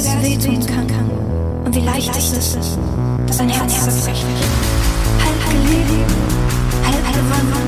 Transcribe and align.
es 0.00 0.22
wehtun 0.22 0.66
kann. 0.66 1.10
Und 1.64 1.74
wie 1.74 1.80
leicht 1.80 2.16
ist 2.16 2.36
es, 2.36 2.58
dass 3.26 3.40
ein 3.40 3.48
Herz 3.48 3.84
zerbrechen. 3.84 4.28
Halb 5.18 5.50
geliebt, 5.50 6.10
halb 6.84 7.14
gewonnen. 7.14 7.59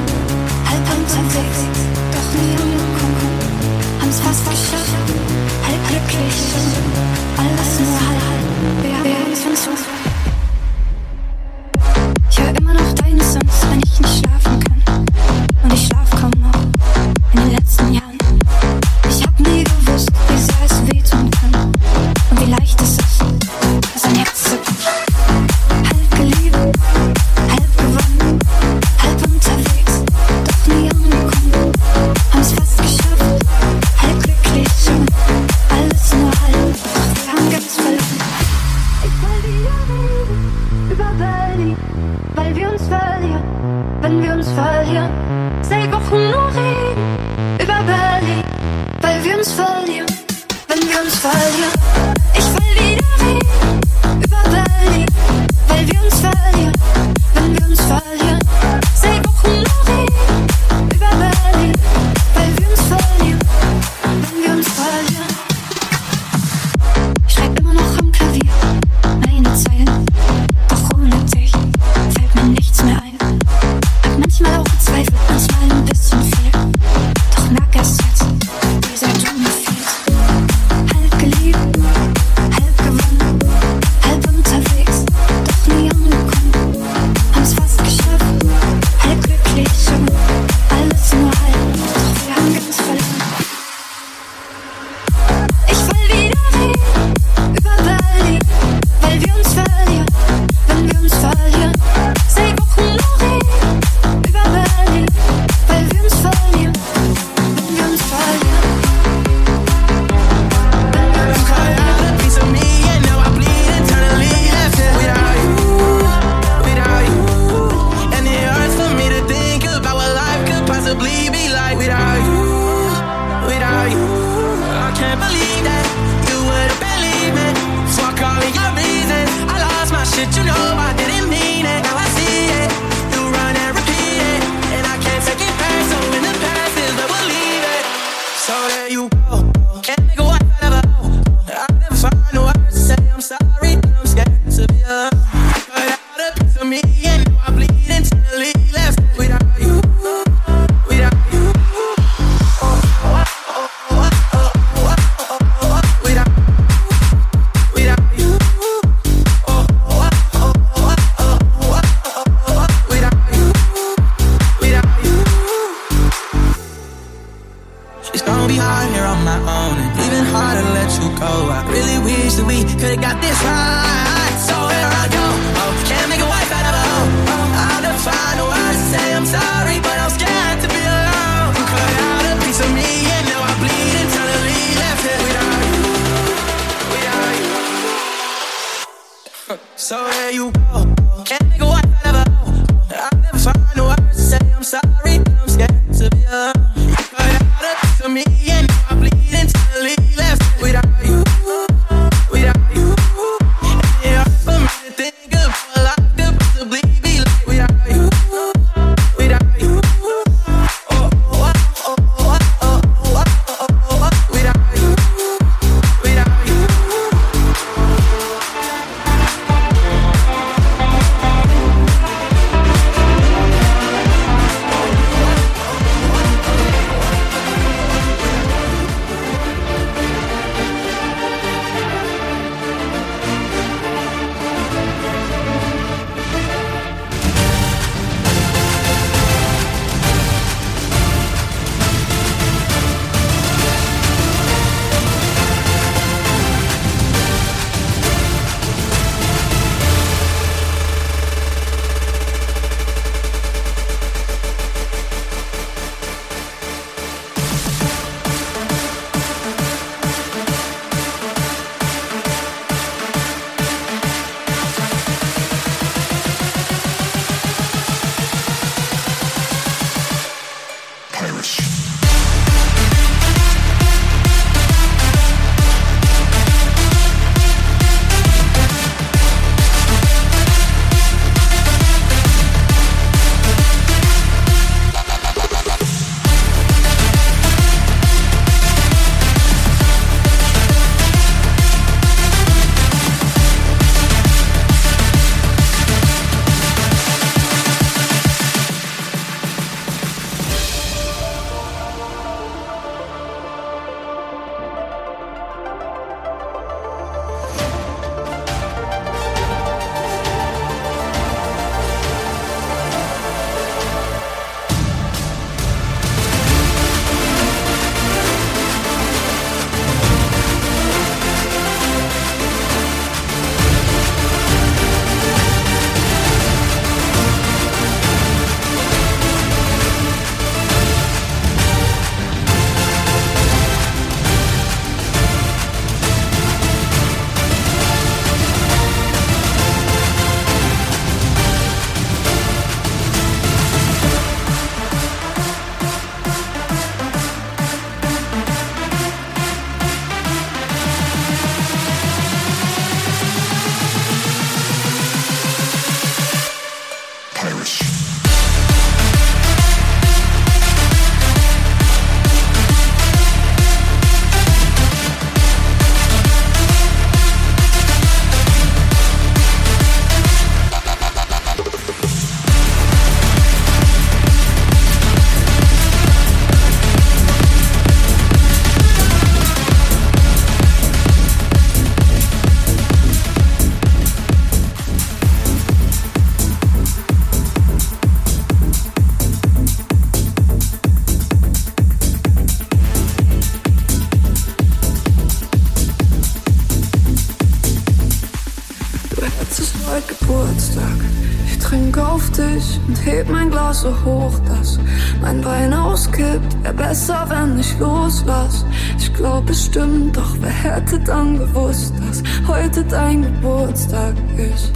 So 403.83 403.93
hoch, 404.05 404.39
dass 404.47 404.79
mein 405.21 405.41
Bein 405.41 405.75
auskippt. 405.75 406.63
Wär 406.63 406.73
besser, 406.73 407.27
wenn 407.29 407.59
ich 407.59 407.77
loslass. 407.81 408.65
Ich 408.97 409.13
glaub, 409.13 409.51
es 409.51 409.67
stimmt, 409.67 410.17
doch 410.17 410.37
wer 410.41 410.51
hätte 410.51 411.01
dann 411.01 411.39
gewusst, 411.39 411.93
dass 412.01 412.23
heute 412.47 412.85
dein 412.85 413.23
Geburtstag 413.23 414.15
ist? 414.37 414.71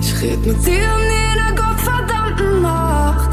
Ich 0.00 0.20
red 0.20 0.44
mit 0.44 0.66
dir 0.66 0.88
in 0.98 1.06
jeder 1.16 1.50
gottverdammten 1.62 2.62
Nacht. 2.62 3.30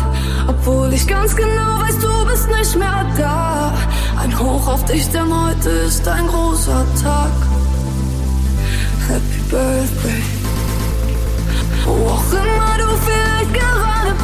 Obwohl 0.47 0.93
ich 0.93 1.07
ganz 1.07 1.35
genau 1.35 1.79
weiß, 1.81 1.97
du 1.97 2.25
bist 2.27 2.47
nicht 2.47 2.75
mehr 2.77 3.05
da. 3.17 3.73
Ein 4.21 4.37
Hoch 4.39 4.67
auf 4.67 4.85
dich, 4.85 5.09
denn 5.09 5.29
heute 5.45 5.69
ist 5.69 6.07
ein 6.07 6.27
großer 6.27 6.85
Tag. 7.01 7.31
Happy 9.07 9.41
Birthday. 9.49 10.23
Wo 11.85 11.91
auch 12.09 12.31
immer 12.31 12.77
du 12.79 12.87
vielleicht 13.05 13.44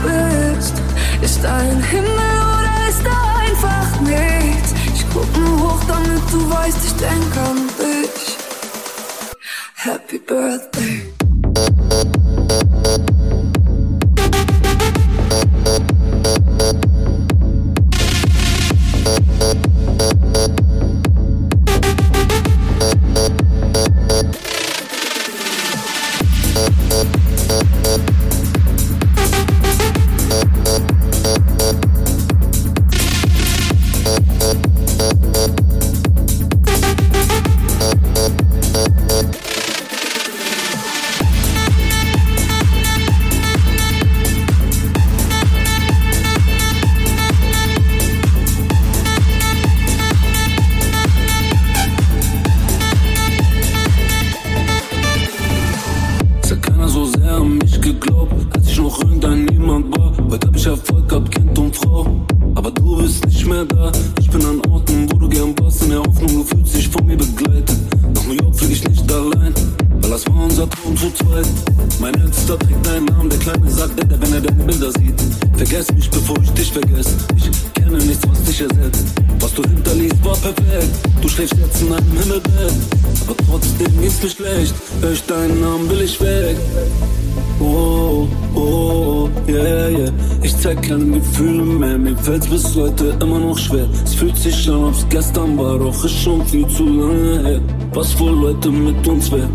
bist, 0.04 0.74
ist 1.22 1.46
ein 1.46 1.82
Himmel 1.84 2.10
oder 2.10 2.90
ist 2.90 3.04
da 3.04 3.18
einfach 3.48 4.00
nichts? 4.02 4.74
Ich 4.94 5.06
guck 5.14 5.38
nur 5.38 5.60
hoch, 5.62 5.84
damit 5.88 6.22
du 6.32 6.50
weißt, 6.50 6.86
ich 6.86 6.94
denk 6.94 7.38
an 7.48 7.70
dich. 7.80 8.38
Happy 9.76 10.20
Birthday. 10.20 10.71
heute 98.62 98.72
mit 98.72 99.08
uns 99.08 99.32
will. 99.32 99.50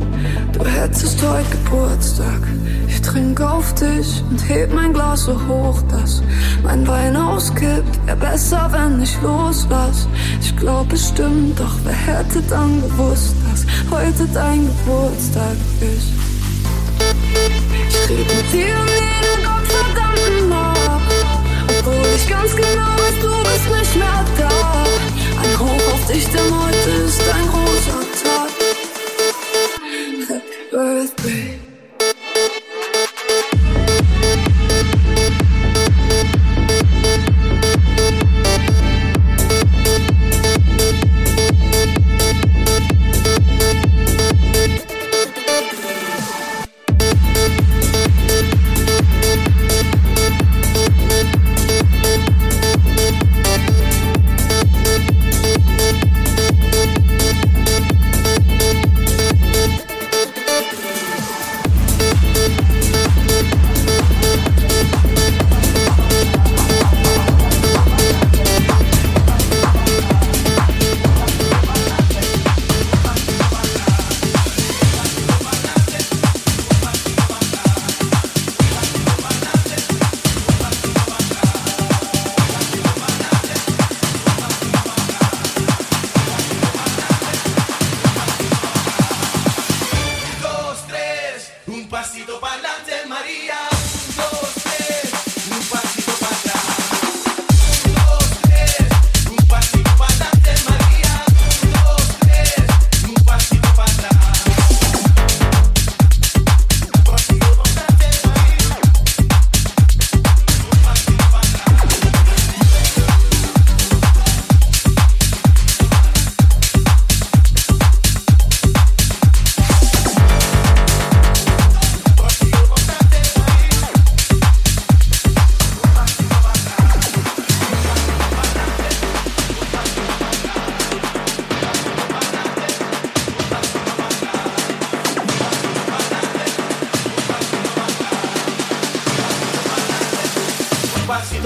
Du 0.52 0.64
hättest 0.64 1.22
heute 1.22 1.44
Geburtstag. 1.50 2.40
Ich 2.88 3.00
trinke 3.00 3.48
auf 3.48 3.72
dich 3.74 4.22
und 4.28 4.48
heb 4.48 4.74
mein 4.74 4.92
Glas 4.92 5.24
so 5.24 5.34
hoch, 5.46 5.80
dass 5.88 6.22
mein 6.64 6.86
Wein 6.88 7.16
auskippt. 7.16 8.06
Wär 8.06 8.16
besser, 8.16 8.68
wenn 8.72 9.00
ich 9.00 9.16
loslass. 9.22 10.08
Ich 10.40 10.56
glaube, 10.56 10.94
es 10.94 11.08
stimmt, 11.08 11.60
doch 11.60 11.76
wer 11.84 11.92
hätte 11.92 12.42
dann 12.48 12.82
gewusst, 12.82 13.34
dass 13.48 13.64
heute 13.90 14.26
dein 14.34 14.66
Geburtstag 14.66 15.56
ist? 15.80 16.10
Ich 17.88 18.10
rede 18.10 18.34
mit 18.34 18.52
dir 18.52 18.74
und 18.74 18.90
jeden 18.90 19.44
gottverdammten 19.44 20.48
Mord. 20.48 21.02
Obwohl 21.78 22.06
ich 22.16 22.28
ganz 22.28 22.56
genau 22.56 22.92
weiß, 22.98 23.16
du 23.22 23.28
bist 23.28 23.78
nicht 23.78 23.96
mehr 23.96 24.24
da. 24.38 24.48
Ein 25.42 25.58
Hoch 25.60 25.92
auf 25.94 26.12
dich, 26.12 26.24
denn 26.26 26.50
heute 26.50 27.04
ist 27.06 27.20
dein 27.28 27.55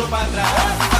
voltou 0.01 0.09
pra 0.09 0.25
trás. 0.27 1.00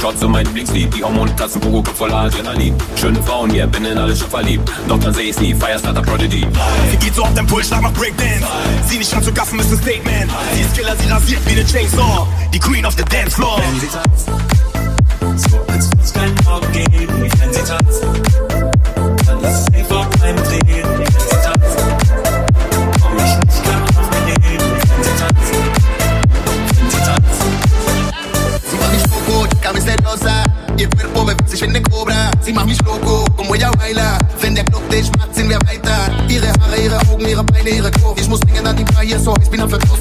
Shots 0.00 0.24
und 0.24 0.32
mein 0.32 0.46
Blick 0.54 0.66
sieht 0.66 0.94
die 0.94 1.04
Hormonplatzen, 1.04 1.60
Pogo 1.60 1.82
kommt 1.82 1.98
voller 1.98 2.16
Adrenalin. 2.16 2.74
Schöne 2.98 3.22
Frauen, 3.22 3.54
yeah, 3.54 3.66
bin 3.66 3.84
in 3.84 3.98
alles 3.98 4.20
schon 4.20 4.30
verliebt. 4.30 4.72
Doch 4.88 4.98
dann 4.98 5.12
seh 5.12 5.28
ich's 5.28 5.38
nie, 5.38 5.54
Firestarter 5.54 6.00
Prodigy. 6.00 6.46
Sie 6.90 6.96
geht 6.96 7.14
so 7.14 7.22
auf 7.22 7.34
den 7.34 7.46
Puls, 7.46 7.68
schlag 7.68 7.82
macht 7.82 7.94
Breakdance. 7.94 8.46
Sie 8.86 8.96
nicht 8.96 9.12
anzugaffen, 9.12 9.58
ist 9.60 9.70
ein 9.70 9.78
Statement. 9.78 10.30
Sie 10.54 10.62
ist 10.62 10.74
Killer, 10.74 10.96
sie 10.96 11.10
rasiert 11.10 11.40
wie 11.44 11.52
eine 11.52 11.66
Chainsaw. 11.66 12.26
Die 12.54 12.58
Queen 12.58 12.86
of 12.86 12.94
the 12.96 13.04
Dance 13.04 13.36
Floor. 13.36 13.58
Wenn 13.58 13.80
sie 13.80 13.88
tanzt, 13.88 14.26
so 15.50 15.58
als 15.68 15.90
würde 15.90 16.02
es 16.02 16.12
keinen 16.14 16.34
Morgen 16.44 16.72
geben. 16.72 17.30
Wenn 17.38 17.52
sie 17.52 17.62
tanzt, 17.62 18.02
enough 39.60 39.74
of 39.74 39.88
those 39.90 39.99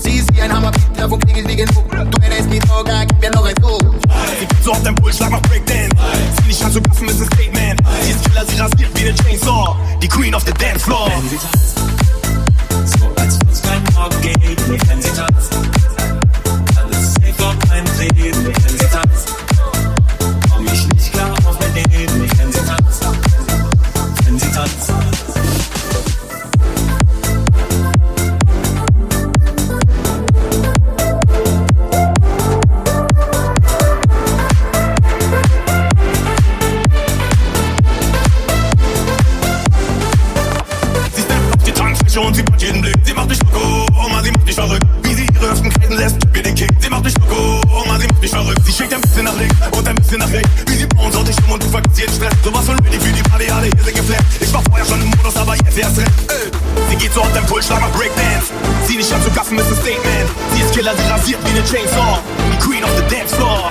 Bisschen 50.10 50.26
nach 50.26 50.34
rechts, 50.34 50.50
wie 50.66 50.76
sie 50.76 50.88
bauen, 50.88 51.12
sollte 51.12 51.30
ich 51.30 51.38
um 51.46 51.52
und 51.52 51.62
du 51.62 51.70
vergisst 51.70 52.00
jeden 52.00 52.12
Stress. 52.12 52.34
Sowas 52.44 52.66
von 52.66 52.84
wenig 52.84 53.00
für 53.00 53.14
die 53.14 53.22
Party, 53.22 53.48
alle 53.52 53.68
hier 53.68 53.84
sind 53.84 53.96
geflasht. 53.96 54.24
Ich 54.40 54.52
war 54.52 54.64
vorher 54.68 54.84
schon 54.84 55.00
im 55.04 55.10
Modus, 55.10 55.36
aber 55.36 55.56
jetzt 55.56 55.78
erst 55.78 56.00
recht. 56.00 56.10
Äh. 56.30 56.90
Sie 56.90 56.96
geht 56.96 57.14
so 57.14 57.22
auf 57.22 57.32
dein 57.32 57.46
Puls, 57.46 57.68
schlag 57.68 57.80
mal 57.80 57.92
Breakdance. 57.92 58.48
Sie 58.88 58.98
nicht 58.98 59.14
an 59.14 59.22
zu 59.22 59.30
gaffen, 59.30 59.60
ist 59.60 59.68
ein 59.68 59.76
Statement. 59.76 60.30
Sie 60.56 60.62
ist 60.64 60.74
Killer, 60.74 60.94
sie 60.98 61.12
rasiert 61.12 61.40
wie 61.46 61.52
eine 61.52 61.64
Chainsaw. 61.64 62.18
Die 62.52 62.58
Queen 62.58 62.84
of 62.84 62.90
the 62.98 63.16
Dance 63.16 63.36
Floor. 63.36 63.70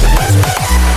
Westbrook. 0.00 0.91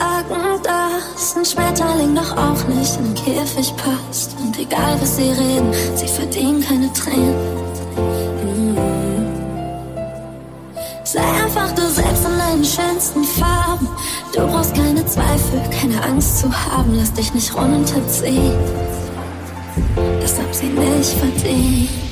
Sagen, 0.00 0.62
dass 0.62 1.36
ein 1.36 1.44
Schmetterling 1.44 2.14
doch 2.14 2.36
auch 2.36 2.64
nicht 2.68 2.96
in 2.96 3.14
den 3.14 3.14
Käfig 3.14 3.72
passt. 3.76 4.36
Und 4.40 4.58
egal 4.58 4.96
was 5.00 5.16
sie 5.16 5.30
reden, 5.30 5.72
sie 5.94 6.08
verdienen 6.08 6.62
keine 6.62 6.92
Tränen. 6.92 7.34
Mhm. 8.44 8.76
Sei 11.04 11.20
einfach 11.20 11.72
du 11.72 11.82
selbst 11.82 12.24
in 12.24 12.38
deinen 12.38 12.64
schönsten 12.64 13.24
Farben. 13.24 13.88
Du 14.32 14.46
brauchst 14.46 14.74
keine 14.74 15.04
Zweifel, 15.06 15.60
keine 15.80 16.02
Angst 16.04 16.38
zu 16.38 16.52
haben. 16.52 16.94
Lass 16.96 17.12
dich 17.12 17.34
nicht 17.34 17.54
runterziehen. 17.54 18.54
Das 20.20 20.38
hab 20.38 20.54
sie 20.54 20.66
nicht 20.66 21.12
verdient. 21.18 22.09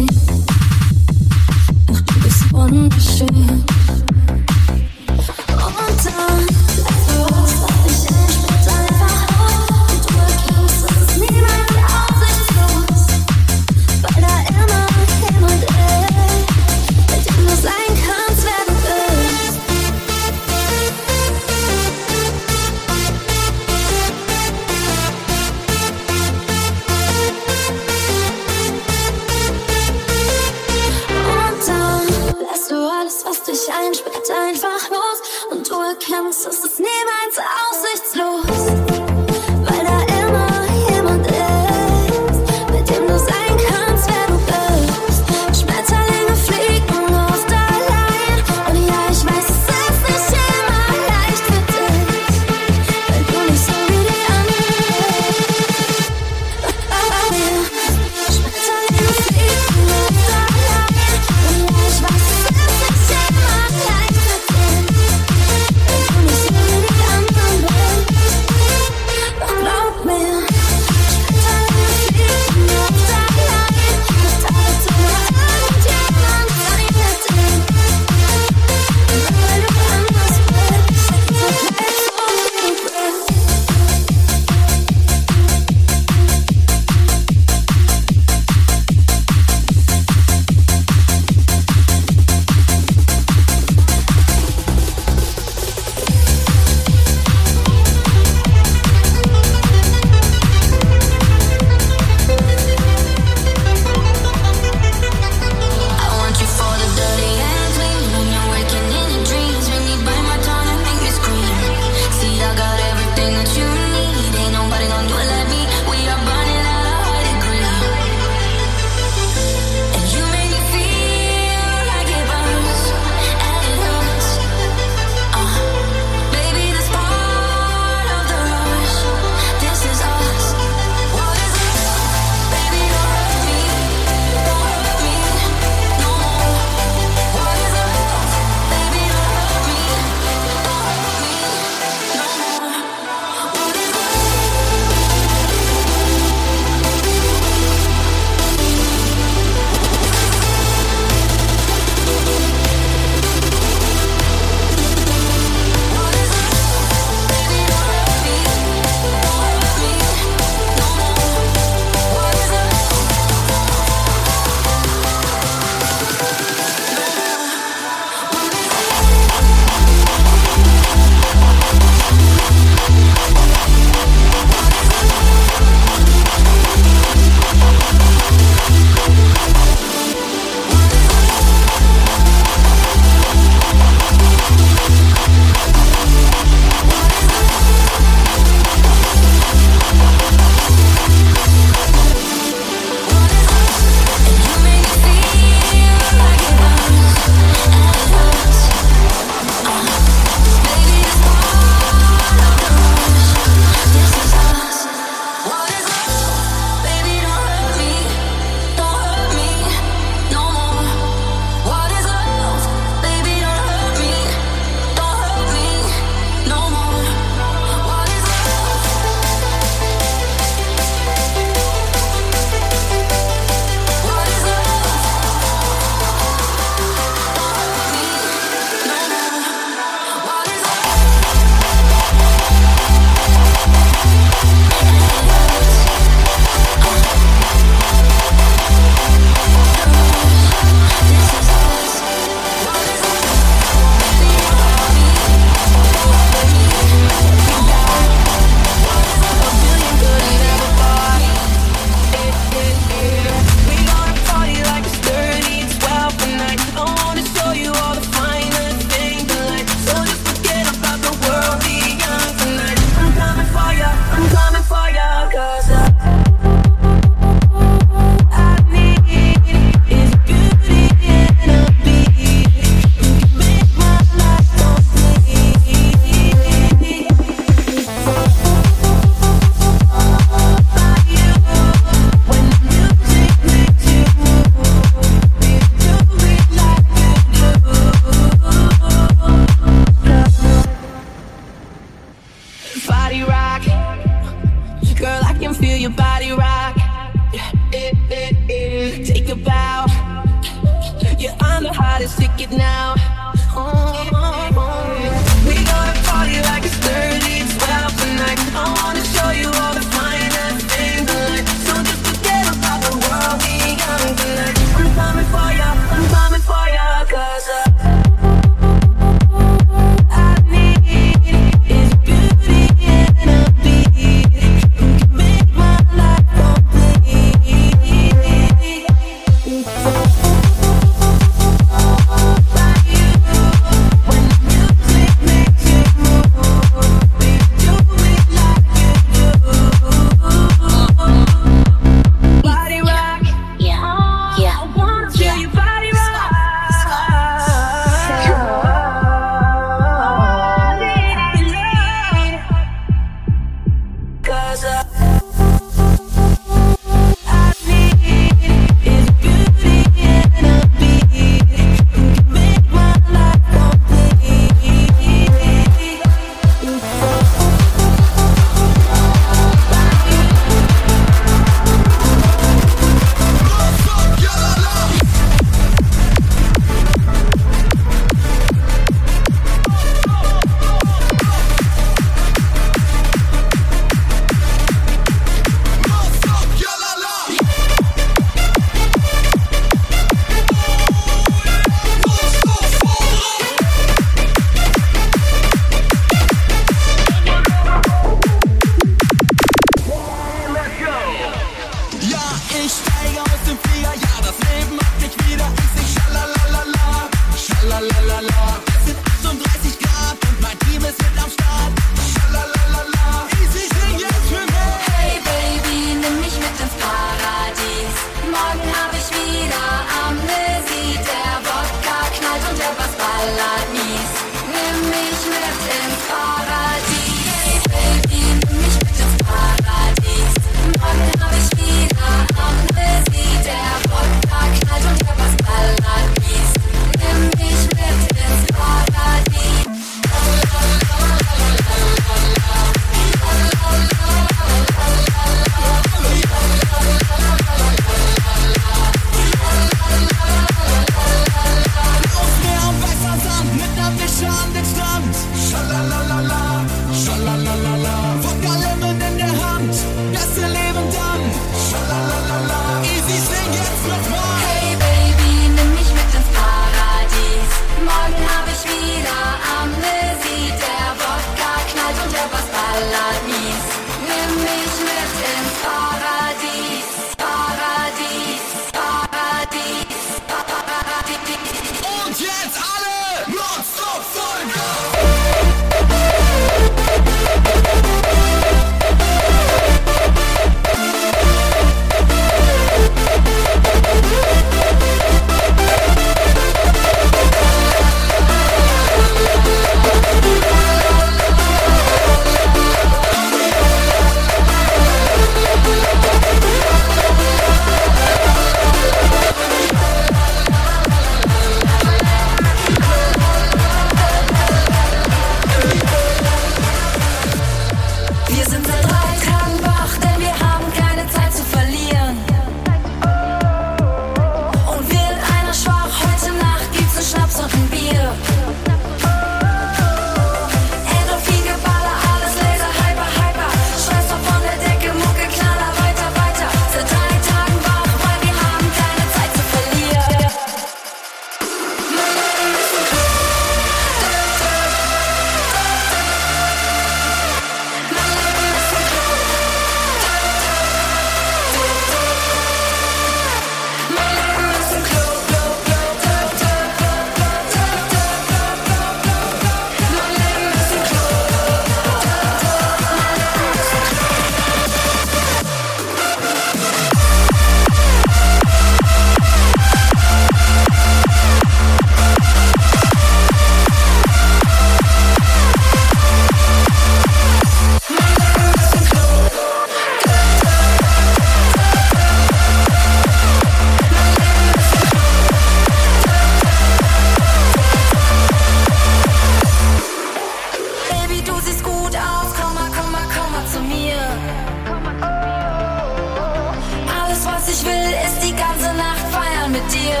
ich 597.52 597.64
will, 597.66 597.92
ist 598.06 598.18
die 598.22 598.34
ganze 598.34 598.72
Nacht 598.74 599.04
feiern 599.12 599.52
mit 599.52 599.66
dir. 599.72 600.00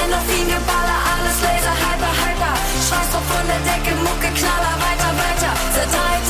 Endorphin, 0.00 0.46
Geballer, 0.46 1.00
alles 1.12 1.38
Laser, 1.46 1.74
Hyper, 1.84 2.14
Hyper. 2.22 2.54
Schweiß 2.86 3.10
auf 3.18 3.26
von 3.32 3.46
der 3.50 3.60
Decke, 3.68 3.94
Mucke, 4.06 4.30
Knaller, 4.38 4.74
weiter, 4.86 5.10
weiter. 5.22 5.52
Zerteilt, 5.74 6.24